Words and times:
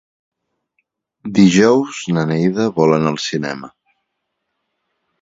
Dijous 1.41 2.01
na 2.17 2.25
Neida 2.33 2.69
vol 2.81 2.97
anar 2.99 3.15
al 3.15 3.23
cinema. 3.29 3.75